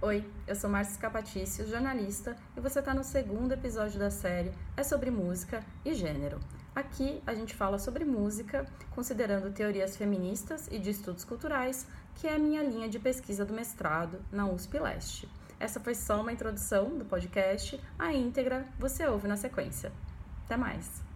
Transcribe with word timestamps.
Oi, 0.00 0.24
eu 0.46 0.54
sou 0.54 0.70
Márcia 0.70 1.00
Capatício, 1.00 1.66
jornalista, 1.66 2.36
e 2.56 2.60
você 2.60 2.78
está 2.78 2.94
no 2.94 3.02
segundo 3.02 3.50
episódio 3.50 3.98
da 3.98 4.12
série 4.12 4.52
É 4.76 4.84
sobre 4.84 5.10
música 5.10 5.60
e 5.84 5.92
gênero. 5.92 6.38
Aqui 6.72 7.20
a 7.26 7.34
gente 7.34 7.52
fala 7.52 7.80
sobre 7.80 8.04
música, 8.04 8.64
considerando 8.92 9.52
teorias 9.52 9.96
feministas 9.96 10.68
e 10.70 10.78
de 10.78 10.90
estudos 10.90 11.24
culturais, 11.24 11.84
que 12.14 12.28
é 12.28 12.36
a 12.36 12.38
minha 12.38 12.62
linha 12.62 12.88
de 12.88 13.00
pesquisa 13.00 13.44
do 13.44 13.52
mestrado 13.52 14.20
na 14.30 14.48
USP 14.48 14.78
Leste. 14.78 15.28
Essa 15.58 15.80
foi 15.80 15.96
só 15.96 16.20
uma 16.20 16.32
introdução 16.32 16.96
do 16.96 17.04
podcast, 17.04 17.80
a 17.98 18.12
íntegra 18.12 18.64
você 18.78 19.04
ouve 19.04 19.26
na 19.26 19.36
sequência. 19.36 19.90
Até 20.44 20.56
mais! 20.56 21.07